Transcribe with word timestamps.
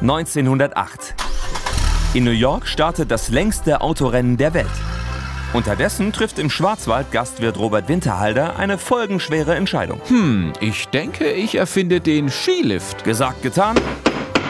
1908. 0.00 1.14
In 2.14 2.24
New 2.24 2.30
York 2.30 2.66
startet 2.66 3.10
das 3.10 3.30
längste 3.30 3.80
Autorennen 3.80 4.36
der 4.36 4.54
Welt. 4.54 4.66
Unterdessen 5.52 6.12
trifft 6.12 6.38
im 6.38 6.50
Schwarzwald 6.50 7.12
Gastwirt 7.12 7.58
Robert 7.58 7.88
Winterhalder 7.88 8.56
eine 8.56 8.78
folgenschwere 8.78 9.54
Entscheidung. 9.54 10.00
Hm, 10.08 10.52
ich 10.60 10.88
denke, 10.88 11.30
ich 11.32 11.54
erfinde 11.54 12.00
den 12.00 12.30
Skilift. 12.30 13.04
Gesagt, 13.04 13.42
getan. 13.42 13.76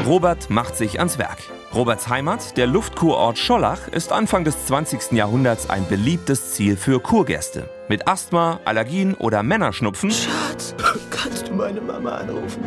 Robert 0.04 0.50
macht 0.50 0.76
sich 0.76 0.98
ans 0.98 1.18
Werk. 1.18 1.38
Roberts 1.74 2.08
Heimat, 2.08 2.56
der 2.56 2.66
Luftkurort 2.66 3.38
Schollach, 3.38 3.88
ist 3.88 4.10
Anfang 4.10 4.44
des 4.44 4.66
20. 4.66 5.12
Jahrhunderts 5.12 5.68
ein 5.68 5.86
beliebtes 5.86 6.52
Ziel 6.54 6.76
für 6.76 7.00
Kurgäste. 7.00 7.68
Mit 7.88 8.08
Asthma, 8.08 8.60
Allergien 8.64 9.14
oder 9.14 9.42
Männerschnupfen 9.42 10.10
Schatz, 10.56 10.74
kannst 11.10 11.48
du 11.48 11.54
meine 11.54 11.80
Mama 11.80 12.12
anrufen? 12.12 12.64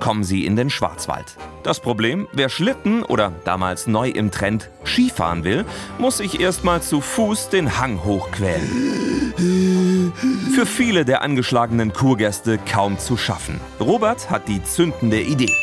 kommen 0.00 0.24
sie 0.24 0.46
in 0.46 0.56
den 0.56 0.70
Schwarzwald. 0.70 1.36
Das 1.62 1.80
Problem, 1.80 2.28
wer 2.32 2.48
Schlitten 2.48 3.02
oder 3.02 3.32
damals 3.44 3.86
neu 3.86 4.08
im 4.08 4.30
Trend 4.30 4.70
Skifahren 4.84 5.44
will, 5.44 5.64
muss 5.98 6.18
sich 6.18 6.40
erstmal 6.40 6.82
zu 6.82 7.00
Fuß 7.00 7.50
den 7.50 7.78
Hang 7.78 8.04
hochquälen. 8.04 9.32
Für 10.54 10.66
viele 10.66 11.04
der 11.04 11.22
angeschlagenen 11.22 11.92
Kurgäste 11.92 12.58
kaum 12.58 12.98
zu 12.98 13.16
schaffen. 13.16 13.60
Robert 13.80 14.30
hat 14.30 14.48
die 14.48 14.62
zündende 14.62 15.20
Idee. 15.20 15.54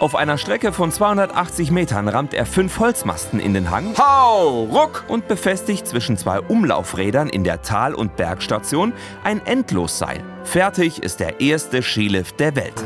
Auf 0.00 0.14
einer 0.14 0.38
Strecke 0.38 0.72
von 0.72 0.90
280 0.90 1.70
Metern 1.70 2.08
rammt 2.08 2.32
er 2.32 2.46
fünf 2.46 2.78
Holzmasten 2.78 3.38
in 3.38 3.52
den 3.52 3.70
Hang 3.70 3.94
Hau, 3.98 4.64
ruck! 4.64 5.04
und 5.08 5.28
befestigt 5.28 5.86
zwischen 5.86 6.16
zwei 6.16 6.40
Umlaufrädern 6.40 7.28
in 7.28 7.44
der 7.44 7.60
Tal- 7.60 7.94
und 7.94 8.16
Bergstation 8.16 8.94
ein 9.24 9.44
Endlosseil. 9.44 10.24
Fertig 10.42 11.02
ist 11.02 11.20
der 11.20 11.42
erste 11.42 11.82
Skilift 11.82 12.40
der 12.40 12.56
Welt. 12.56 12.82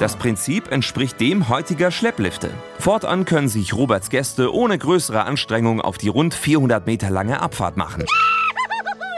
Das 0.00 0.16
Prinzip 0.16 0.72
entspricht 0.72 1.20
dem 1.20 1.50
heutiger 1.50 1.90
Schlepplifte. 1.90 2.48
Fortan 2.78 3.26
können 3.26 3.48
sich 3.48 3.74
Roberts 3.74 4.08
Gäste 4.08 4.54
ohne 4.54 4.78
größere 4.78 5.24
Anstrengung 5.24 5.82
auf 5.82 5.98
die 5.98 6.08
rund 6.08 6.32
400 6.32 6.86
Meter 6.86 7.10
lange 7.10 7.42
Abfahrt 7.42 7.76
machen. 7.76 8.06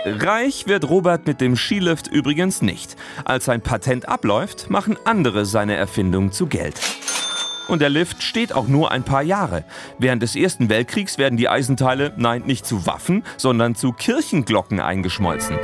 Reich 0.08 0.68
wird 0.68 0.88
Robert 0.88 1.26
mit 1.26 1.40
dem 1.40 1.56
Skilift 1.56 2.06
übrigens 2.06 2.62
nicht. 2.62 2.94
Als 3.24 3.46
sein 3.46 3.60
Patent 3.60 4.08
abläuft, 4.08 4.70
machen 4.70 4.96
andere 5.04 5.44
seine 5.44 5.74
Erfindung 5.74 6.30
zu 6.30 6.46
Geld. 6.46 6.80
Und 7.66 7.82
der 7.82 7.88
Lift 7.88 8.22
steht 8.22 8.52
auch 8.52 8.68
nur 8.68 8.92
ein 8.92 9.02
paar 9.02 9.22
Jahre. 9.22 9.64
Während 9.98 10.22
des 10.22 10.36
Ersten 10.36 10.68
Weltkriegs 10.68 11.18
werden 11.18 11.36
die 11.36 11.48
Eisenteile, 11.48 12.12
nein, 12.16 12.44
nicht 12.46 12.66
zu 12.66 12.86
Waffen, 12.86 13.24
sondern 13.36 13.74
zu 13.74 13.92
Kirchenglocken 13.92 14.78
eingeschmolzen. 14.78 15.58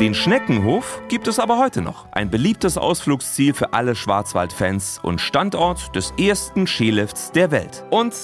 Den 0.00 0.14
Schneckenhof 0.14 1.02
gibt 1.08 1.28
es 1.28 1.38
aber 1.38 1.58
heute 1.58 1.82
noch. 1.82 2.06
Ein 2.10 2.30
beliebtes 2.30 2.78
Ausflugsziel 2.78 3.52
für 3.52 3.74
alle 3.74 3.94
Schwarzwaldfans 3.94 4.98
und 5.02 5.20
Standort 5.20 5.94
des 5.94 6.14
ersten 6.18 6.66
Skilifts 6.66 7.32
der 7.32 7.50
Welt. 7.50 7.84
Und 7.90 8.14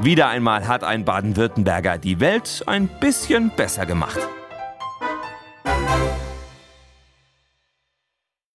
wieder 0.00 0.28
einmal 0.28 0.66
hat 0.66 0.84
ein 0.84 1.04
Baden-Württemberger 1.04 1.98
die 1.98 2.18
Welt 2.18 2.64
ein 2.66 2.88
bisschen 2.98 3.52
besser 3.54 3.84
gemacht. 3.84 4.18